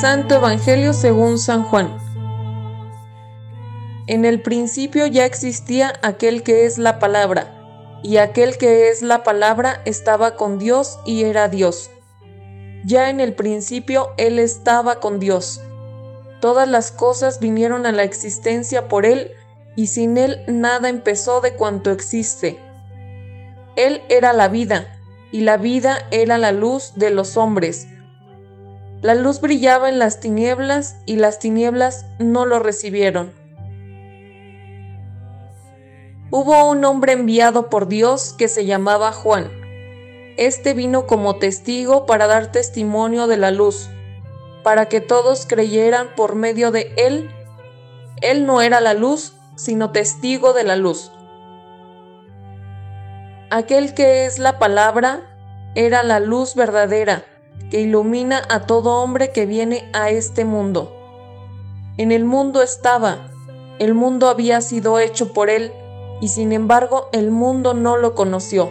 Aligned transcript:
Santo 0.00 0.36
Evangelio 0.36 0.92
según 0.92 1.40
San 1.40 1.64
Juan. 1.64 1.98
En 4.06 4.24
el 4.24 4.40
principio 4.40 5.08
ya 5.08 5.24
existía 5.24 5.92
aquel 6.02 6.44
que 6.44 6.66
es 6.66 6.78
la 6.78 7.00
palabra, 7.00 7.98
y 8.04 8.18
aquel 8.18 8.58
que 8.58 8.90
es 8.90 9.02
la 9.02 9.24
palabra 9.24 9.82
estaba 9.86 10.36
con 10.36 10.60
Dios 10.60 11.00
y 11.04 11.24
era 11.24 11.48
Dios. 11.48 11.90
Ya 12.84 13.10
en 13.10 13.18
el 13.18 13.34
principio 13.34 14.10
Él 14.18 14.38
estaba 14.38 15.00
con 15.00 15.18
Dios. 15.18 15.60
Todas 16.40 16.68
las 16.68 16.92
cosas 16.92 17.40
vinieron 17.40 17.84
a 17.84 17.90
la 17.90 18.04
existencia 18.04 18.86
por 18.86 19.04
Él, 19.04 19.32
y 19.74 19.88
sin 19.88 20.16
Él 20.16 20.44
nada 20.46 20.90
empezó 20.90 21.40
de 21.40 21.54
cuanto 21.54 21.90
existe. 21.90 22.60
Él 23.74 24.00
era 24.08 24.32
la 24.32 24.46
vida, 24.46 24.96
y 25.32 25.40
la 25.40 25.56
vida 25.56 26.06
era 26.12 26.38
la 26.38 26.52
luz 26.52 26.92
de 26.94 27.10
los 27.10 27.36
hombres. 27.36 27.88
La 29.00 29.14
luz 29.14 29.40
brillaba 29.40 29.88
en 29.88 30.00
las 30.00 30.18
tinieblas 30.18 30.96
y 31.06 31.16
las 31.16 31.38
tinieblas 31.38 32.04
no 32.18 32.46
lo 32.46 32.58
recibieron. 32.58 33.32
Hubo 36.32 36.68
un 36.68 36.84
hombre 36.84 37.12
enviado 37.12 37.70
por 37.70 37.86
Dios 37.86 38.34
que 38.36 38.48
se 38.48 38.66
llamaba 38.66 39.12
Juan. 39.12 39.52
Este 40.36 40.74
vino 40.74 41.06
como 41.06 41.36
testigo 41.36 42.06
para 42.06 42.26
dar 42.26 42.50
testimonio 42.50 43.28
de 43.28 43.36
la 43.36 43.52
luz, 43.52 43.88
para 44.64 44.86
que 44.86 45.00
todos 45.00 45.46
creyeran 45.46 46.08
por 46.16 46.34
medio 46.34 46.72
de 46.72 46.92
él. 46.96 47.30
Él 48.20 48.46
no 48.46 48.62
era 48.62 48.80
la 48.80 48.94
luz, 48.94 49.34
sino 49.54 49.92
testigo 49.92 50.54
de 50.54 50.64
la 50.64 50.74
luz. 50.74 51.12
Aquel 53.50 53.94
que 53.94 54.26
es 54.26 54.40
la 54.40 54.58
palabra 54.58 55.22
era 55.76 56.02
la 56.02 56.18
luz 56.18 56.56
verdadera 56.56 57.24
que 57.70 57.80
ilumina 57.80 58.42
a 58.48 58.66
todo 58.66 59.02
hombre 59.02 59.32
que 59.32 59.46
viene 59.46 59.88
a 59.92 60.10
este 60.10 60.44
mundo. 60.44 60.94
En 61.96 62.12
el 62.12 62.24
mundo 62.24 62.62
estaba, 62.62 63.28
el 63.78 63.94
mundo 63.94 64.28
había 64.28 64.60
sido 64.60 64.98
hecho 64.98 65.32
por 65.32 65.50
él, 65.50 65.72
y 66.20 66.28
sin 66.28 66.52
embargo 66.52 67.08
el 67.12 67.30
mundo 67.30 67.74
no 67.74 67.96
lo 67.96 68.14
conoció. 68.14 68.70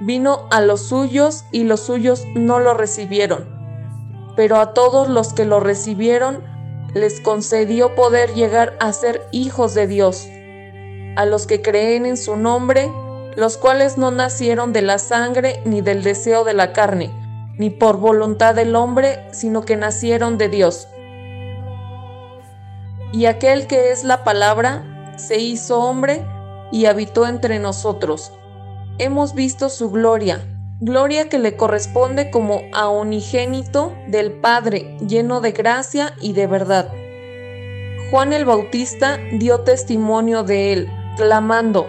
Vino 0.00 0.46
a 0.50 0.60
los 0.60 0.82
suyos 0.82 1.44
y 1.52 1.64
los 1.64 1.80
suyos 1.80 2.24
no 2.34 2.58
lo 2.58 2.74
recibieron, 2.74 3.46
pero 4.36 4.56
a 4.56 4.72
todos 4.72 5.08
los 5.08 5.34
que 5.34 5.44
lo 5.44 5.60
recibieron 5.60 6.42
les 6.94 7.20
concedió 7.20 7.94
poder 7.94 8.34
llegar 8.34 8.76
a 8.80 8.92
ser 8.92 9.26
hijos 9.32 9.74
de 9.74 9.86
Dios, 9.86 10.26
a 11.16 11.24
los 11.26 11.46
que 11.46 11.60
creen 11.60 12.06
en 12.06 12.16
su 12.16 12.36
nombre, 12.36 12.90
los 13.40 13.56
cuales 13.56 13.96
no 13.96 14.10
nacieron 14.10 14.74
de 14.74 14.82
la 14.82 14.98
sangre 14.98 15.62
ni 15.64 15.80
del 15.80 16.02
deseo 16.02 16.44
de 16.44 16.52
la 16.52 16.74
carne, 16.74 17.10
ni 17.56 17.70
por 17.70 17.96
voluntad 17.96 18.54
del 18.54 18.76
hombre, 18.76 19.26
sino 19.32 19.62
que 19.62 19.76
nacieron 19.76 20.36
de 20.36 20.50
Dios. 20.50 20.88
Y 23.14 23.24
aquel 23.24 23.66
que 23.66 23.92
es 23.92 24.04
la 24.04 24.24
palabra 24.24 25.14
se 25.16 25.38
hizo 25.38 25.80
hombre 25.80 26.22
y 26.70 26.84
habitó 26.84 27.26
entre 27.26 27.58
nosotros. 27.60 28.30
Hemos 28.98 29.32
visto 29.34 29.70
su 29.70 29.90
gloria, 29.90 30.46
gloria 30.78 31.30
que 31.30 31.38
le 31.38 31.56
corresponde 31.56 32.30
como 32.30 32.60
a 32.74 32.90
unigénito 32.90 33.94
del 34.06 34.32
Padre, 34.32 34.98
lleno 34.98 35.40
de 35.40 35.52
gracia 35.52 36.12
y 36.20 36.34
de 36.34 36.46
verdad. 36.46 36.92
Juan 38.10 38.34
el 38.34 38.44
Bautista 38.44 39.18
dio 39.32 39.60
testimonio 39.60 40.42
de 40.42 40.74
él, 40.74 40.90
clamando, 41.16 41.88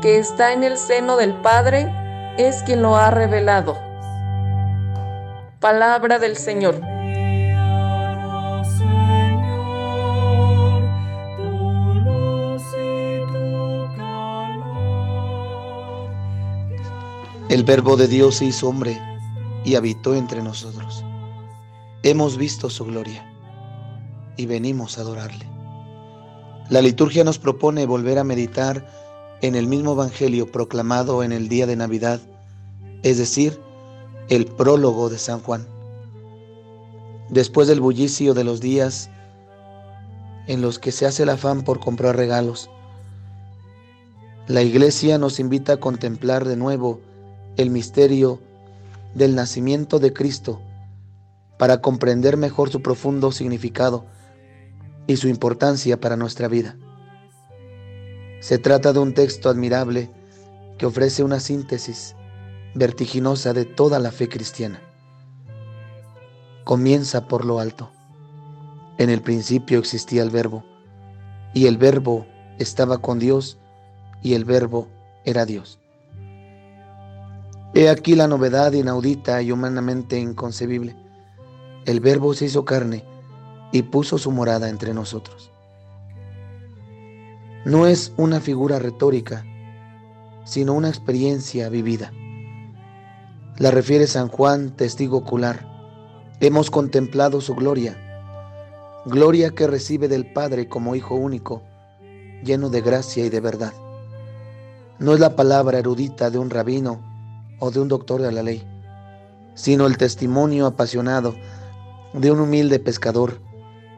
que 0.00 0.18
está 0.18 0.52
en 0.52 0.62
el 0.62 0.76
seno 0.76 1.16
del 1.16 1.34
Padre 1.34 1.92
es 2.38 2.62
quien 2.62 2.82
lo 2.82 2.96
ha 2.96 3.10
revelado. 3.10 3.76
Palabra 5.60 6.18
del 6.18 6.36
Señor. 6.36 6.80
El 17.48 17.64
Verbo 17.64 17.96
de 17.96 18.06
Dios 18.06 18.36
se 18.36 18.44
hizo 18.44 18.68
hombre 18.68 19.00
y 19.64 19.74
habitó 19.74 20.14
entre 20.14 20.42
nosotros. 20.42 21.02
Hemos 22.04 22.36
visto 22.36 22.70
su 22.70 22.84
gloria 22.84 23.26
y 24.36 24.46
venimos 24.46 24.98
a 24.98 25.00
adorarle. 25.00 25.48
La 26.68 26.82
liturgia 26.82 27.24
nos 27.24 27.38
propone 27.38 27.86
volver 27.86 28.18
a 28.18 28.24
meditar 28.24 29.07
en 29.40 29.54
el 29.54 29.66
mismo 29.66 29.92
Evangelio 29.92 30.50
proclamado 30.50 31.22
en 31.22 31.32
el 31.32 31.48
día 31.48 31.66
de 31.66 31.76
Navidad, 31.76 32.20
es 33.02 33.18
decir, 33.18 33.60
el 34.28 34.46
prólogo 34.46 35.08
de 35.08 35.18
San 35.18 35.40
Juan. 35.40 35.66
Después 37.30 37.68
del 37.68 37.80
bullicio 37.80 38.34
de 38.34 38.44
los 38.44 38.60
días 38.60 39.10
en 40.46 40.60
los 40.60 40.78
que 40.78 40.92
se 40.92 41.06
hace 41.06 41.22
el 41.22 41.28
afán 41.28 41.62
por 41.62 41.78
comprar 41.78 42.16
regalos, 42.16 42.70
la 44.46 44.62
iglesia 44.62 45.18
nos 45.18 45.40
invita 45.40 45.74
a 45.74 45.80
contemplar 45.80 46.46
de 46.46 46.56
nuevo 46.56 47.00
el 47.56 47.70
misterio 47.70 48.40
del 49.14 49.34
nacimiento 49.34 49.98
de 49.98 50.12
Cristo 50.12 50.60
para 51.58 51.80
comprender 51.80 52.36
mejor 52.36 52.70
su 52.70 52.80
profundo 52.80 53.30
significado 53.30 54.06
y 55.06 55.16
su 55.16 55.28
importancia 55.28 56.00
para 56.00 56.16
nuestra 56.16 56.48
vida. 56.48 56.76
Se 58.40 58.58
trata 58.58 58.92
de 58.92 59.00
un 59.00 59.14
texto 59.14 59.48
admirable 59.48 60.10
que 60.78 60.86
ofrece 60.86 61.24
una 61.24 61.40
síntesis 61.40 62.14
vertiginosa 62.74 63.52
de 63.52 63.64
toda 63.64 63.98
la 63.98 64.12
fe 64.12 64.28
cristiana. 64.28 64.80
Comienza 66.62 67.26
por 67.26 67.44
lo 67.44 67.58
alto. 67.58 67.90
En 68.96 69.10
el 69.10 69.22
principio 69.22 69.80
existía 69.80 70.22
el 70.22 70.30
verbo, 70.30 70.64
y 71.52 71.66
el 71.66 71.78
verbo 71.78 72.26
estaba 72.58 72.98
con 72.98 73.18
Dios, 73.18 73.58
y 74.22 74.34
el 74.34 74.44
verbo 74.44 74.86
era 75.24 75.44
Dios. 75.44 75.80
He 77.74 77.88
aquí 77.88 78.14
la 78.14 78.28
novedad 78.28 78.72
inaudita 78.72 79.42
y 79.42 79.50
humanamente 79.50 80.18
inconcebible. 80.18 80.96
El 81.86 82.00
verbo 82.00 82.34
se 82.34 82.46
hizo 82.46 82.64
carne 82.64 83.04
y 83.72 83.82
puso 83.82 84.16
su 84.16 84.30
morada 84.30 84.68
entre 84.68 84.94
nosotros 84.94 85.52
no 87.68 87.86
es 87.86 88.14
una 88.16 88.40
figura 88.40 88.78
retórica, 88.78 89.44
sino 90.44 90.72
una 90.72 90.88
experiencia 90.88 91.68
vivida. 91.68 92.14
La 93.58 93.70
refiere 93.70 94.06
San 94.06 94.28
Juan, 94.28 94.70
testigo 94.70 95.18
ocular. 95.18 95.68
Hemos 96.40 96.70
contemplado 96.70 97.42
su 97.42 97.54
gloria, 97.54 97.94
gloria 99.04 99.50
que 99.50 99.66
recibe 99.66 100.08
del 100.08 100.32
Padre 100.32 100.66
como 100.66 100.94
Hijo 100.94 101.14
único, 101.14 101.62
lleno 102.42 102.70
de 102.70 102.80
gracia 102.80 103.26
y 103.26 103.28
de 103.28 103.40
verdad. 103.40 103.74
No 104.98 105.12
es 105.12 105.20
la 105.20 105.36
palabra 105.36 105.78
erudita 105.78 106.30
de 106.30 106.38
un 106.38 106.48
rabino 106.48 107.02
o 107.58 107.70
de 107.70 107.80
un 107.80 107.88
doctor 107.88 108.22
de 108.22 108.32
la 108.32 108.42
ley, 108.42 108.66
sino 109.54 109.86
el 109.86 109.98
testimonio 109.98 110.64
apasionado 110.64 111.34
de 112.14 112.30
un 112.30 112.40
humilde 112.40 112.78
pescador 112.78 113.42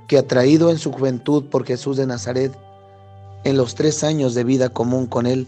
que, 0.09 0.19
atraído 0.19 0.73
en 0.73 0.79
su 0.79 0.91
juventud 0.91 1.45
por 1.45 1.65
Jesús 1.65 1.97
de 1.97 2.09
Nazaret, 2.09 2.53
en 3.45 3.57
los 3.57 3.75
tres 3.75 4.05
años 4.05 4.35
de 4.35 4.45
vida 4.45 4.69
común 4.69 5.07
con 5.07 5.27
Él 5.27 5.47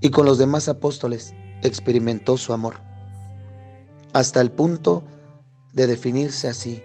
y 0.00 0.10
con 0.10 0.26
los 0.26 0.38
demás 0.38 0.68
apóstoles, 0.68 1.34
experimentó 1.62 2.36
su 2.36 2.52
amor, 2.52 2.76
hasta 4.12 4.40
el 4.40 4.50
punto 4.50 5.02
de 5.72 5.86
definirse 5.86 6.48
así, 6.48 6.82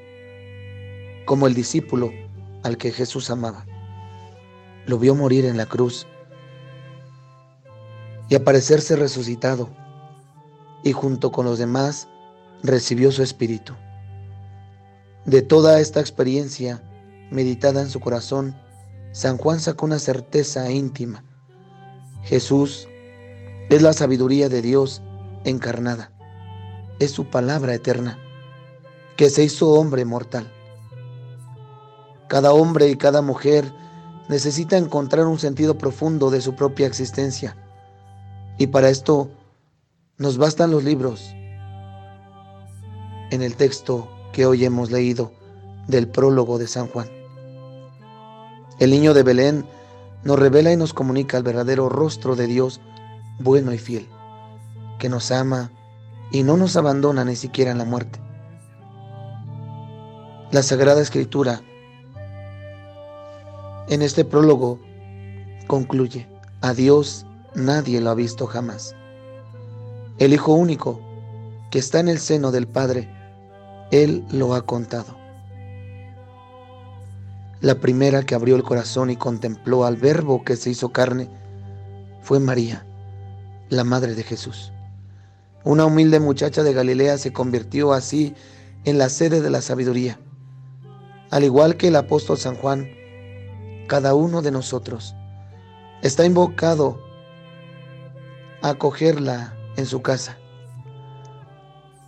como 1.25 1.47
el 1.47 1.53
discípulo 1.53 2.11
al 2.63 2.77
que 2.77 2.91
Jesús 2.91 3.29
amaba. 3.29 3.65
Lo 4.85 4.99
vio 4.99 5.15
morir 5.15 5.45
en 5.45 5.57
la 5.57 5.65
cruz 5.65 6.07
y 8.29 8.35
aparecerse 8.35 8.95
resucitado, 8.95 9.69
y 10.83 10.91
junto 10.91 11.31
con 11.31 11.45
los 11.45 11.57
demás 11.57 12.07
recibió 12.63 13.11
su 13.11 13.23
espíritu. 13.23 13.73
De 15.25 15.41
toda 15.41 15.79
esta 15.79 15.99
experiencia 15.99 16.81
meditada 17.31 17.81
en 17.81 17.89
su 17.89 17.99
corazón, 17.99 18.55
San 19.11 19.37
Juan 19.37 19.59
sacó 19.59 19.85
una 19.85 19.99
certeza 19.99 20.69
íntima. 20.69 21.23
Jesús 22.23 22.87
es 23.69 23.81
la 23.81 23.93
sabiduría 23.93 24.49
de 24.49 24.61
Dios 24.61 25.01
encarnada. 25.43 26.11
Es 26.99 27.11
su 27.11 27.25
palabra 27.25 27.73
eterna. 27.73 28.19
que 29.15 29.31
se 29.31 29.43
hizo 29.43 29.71
hombre 29.71 30.05
mortal. 30.05 30.53
Cada 32.27 32.53
hombre 32.53 32.87
y 32.89 32.97
cada 32.97 33.23
mujer 33.23 33.73
necesita 34.29 34.77
encontrar 34.77 35.25
un 35.25 35.39
sentido 35.39 35.77
profundo 35.77 36.29
de 36.29 36.39
su 36.39 36.53
propia 36.53 36.85
existencia. 36.85 37.57
Y 38.59 38.67
para 38.67 38.89
esto 38.89 39.31
nos 40.17 40.37
bastan 40.37 40.69
los 40.69 40.83
libros. 40.83 41.33
En 43.31 43.41
el 43.41 43.55
texto 43.55 44.07
que 44.33 44.45
hoy 44.45 44.65
hemos 44.65 44.91
leído 44.91 45.31
del 45.87 46.07
prólogo 46.07 46.59
de 46.59 46.67
San 46.67 46.87
Juan. 46.87 47.16
El 48.79 48.91
niño 48.91 49.13
de 49.15 49.23
Belén 49.23 49.65
nos 50.23 50.37
revela 50.37 50.71
y 50.71 50.77
nos 50.77 50.93
comunica 50.93 51.37
el 51.37 51.43
verdadero 51.43 51.89
rostro 51.89 52.35
de 52.35 52.45
Dios 52.45 52.79
bueno 53.39 53.73
y 53.73 53.79
fiel, 53.79 54.07
que 54.99 55.09
nos 55.09 55.31
ama 55.31 55.71
y 56.31 56.43
no 56.43 56.57
nos 56.57 56.75
abandona 56.75 57.25
ni 57.25 57.35
siquiera 57.35 57.71
en 57.71 57.79
la 57.79 57.85
muerte. 57.85 58.19
La 60.51 60.61
Sagrada 60.61 61.01
Escritura 61.01 61.61
en 63.89 64.01
este 64.01 64.23
prólogo 64.23 64.79
concluye, 65.65 66.27
a 66.61 66.73
Dios 66.73 67.25
nadie 67.55 67.99
lo 67.99 68.11
ha 68.11 68.15
visto 68.15 68.45
jamás. 68.45 68.95
El 70.19 70.33
Hijo 70.33 70.53
único 70.53 71.01
que 71.71 71.79
está 71.79 71.99
en 71.99 72.09
el 72.09 72.19
seno 72.19 72.51
del 72.51 72.67
Padre, 72.67 73.09
Él 73.91 74.23
lo 74.29 74.53
ha 74.53 74.61
contado. 74.61 75.16
La 77.59 77.75
primera 77.75 78.23
que 78.23 78.35
abrió 78.35 78.55
el 78.55 78.63
corazón 78.63 79.09
y 79.09 79.15
contempló 79.15 79.85
al 79.85 79.97
Verbo 79.97 80.43
que 80.43 80.55
se 80.55 80.69
hizo 80.69 80.89
carne 80.89 81.27
fue 82.21 82.39
María, 82.39 82.85
la 83.69 83.83
Madre 83.83 84.13
de 84.13 84.23
Jesús. 84.23 84.71
Una 85.63 85.85
humilde 85.85 86.19
muchacha 86.19 86.61
de 86.61 86.73
Galilea 86.73 87.17
se 87.17 87.33
convirtió 87.33 87.93
así 87.93 88.35
en 88.85 88.99
la 88.99 89.09
sede 89.09 89.41
de 89.41 89.49
la 89.49 89.61
sabiduría. 89.61 90.19
Al 91.31 91.43
igual 91.43 91.77
que 91.77 91.87
el 91.87 91.95
apóstol 91.95 92.37
San 92.37 92.55
Juan, 92.55 92.87
cada 93.87 94.13
uno 94.13 94.41
de 94.43 94.51
nosotros 94.51 95.15
está 96.03 96.25
invocado 96.25 97.01
a 98.61 98.69
acogerla 98.69 99.55
en 99.77 99.87
su 99.87 100.01
casa 100.01 100.37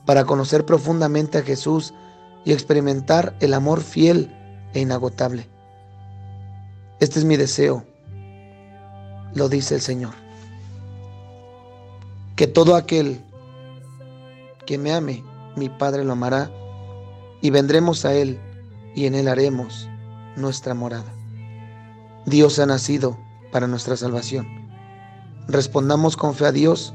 para 0.05 0.25
conocer 0.25 0.65
profundamente 0.65 1.39
a 1.39 1.43
Jesús 1.43 1.93
y 2.45 2.51
experimentar 2.51 3.35
el 3.39 3.53
amor 3.53 3.81
fiel 3.81 4.35
e 4.73 4.81
inagotable. 4.81 5.47
Este 6.99 7.19
es 7.19 7.25
mi 7.25 7.37
deseo, 7.37 7.85
lo 9.33 9.49
dice 9.49 9.75
el 9.75 9.81
Señor. 9.81 10.13
Que 12.35 12.47
todo 12.47 12.75
aquel 12.75 13.21
que 14.65 14.77
me 14.77 14.93
ame, 14.93 15.23
mi 15.55 15.69
Padre 15.69 16.03
lo 16.03 16.13
amará, 16.13 16.51
y 17.41 17.49
vendremos 17.49 18.05
a 18.05 18.13
Él, 18.13 18.39
y 18.95 19.05
en 19.05 19.15
Él 19.15 19.27
haremos 19.27 19.87
nuestra 20.35 20.73
morada. 20.73 21.13
Dios 22.25 22.59
ha 22.59 22.65
nacido 22.65 23.17
para 23.51 23.67
nuestra 23.67 23.95
salvación. 23.97 24.47
Respondamos 25.47 26.15
con 26.17 26.35
fe 26.35 26.45
a 26.45 26.51
Dios 26.51 26.93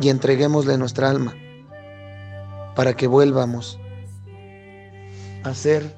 y 0.00 0.08
entreguémosle 0.08 0.78
nuestra 0.78 1.10
alma 1.10 1.34
para 2.74 2.94
que 2.94 3.06
vuelvamos 3.06 3.78
a 5.44 5.54
ser 5.54 5.97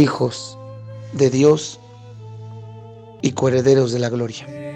hijos 0.00 0.58
de 1.12 1.30
Dios 1.30 1.78
y 3.22 3.32
coherederos 3.32 3.92
de 3.92 3.98
la 3.98 4.08
gloria. 4.08 4.69